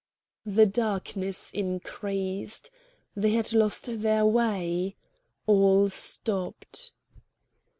[0.47, 2.71] The darkness increased.
[3.15, 4.95] They had lost their way.
[5.45, 6.91] All stopped.